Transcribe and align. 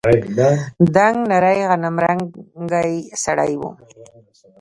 دنګ 0.95 1.17
نرى 1.31 1.57
غنمرنگى 1.69 2.93
سړى 3.23 3.53
و. 3.59 3.61